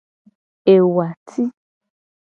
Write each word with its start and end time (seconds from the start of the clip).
Ewati. 0.73 1.43